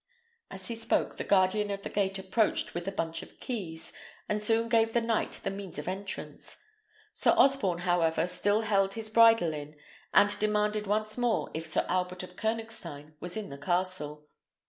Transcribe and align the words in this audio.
As 0.49 0.67
he 0.67 0.75
spoke, 0.75 1.17
the 1.17 1.23
guardian 1.23 1.69
of 1.69 1.83
the 1.83 1.89
gate 1.91 2.17
approached 2.17 2.73
with 2.73 2.87
a 2.87 2.91
bunch 2.91 3.21
of 3.21 3.39
keys, 3.39 3.93
and 4.27 4.41
soon 4.41 4.67
gave 4.67 4.93
the 4.93 4.99
knight 4.99 5.39
the 5.43 5.51
means 5.51 5.77
of 5.77 5.87
entrance. 5.87 6.57
Sir 7.13 7.35
Osborne, 7.37 7.81
however, 7.81 8.25
still 8.25 8.61
held 8.61 8.95
his 8.95 9.09
bridle 9.09 9.53
in, 9.53 9.75
and 10.11 10.39
demanded 10.39 10.87
once 10.87 11.19
more 11.19 11.51
if 11.53 11.67
Sir 11.67 11.85
Albert 11.87 12.23
of 12.23 12.35
Koënigstein 12.35 13.13
was 13.19 13.37
in 13.37 13.49
the 13.49 13.59
castle. 13.59 14.25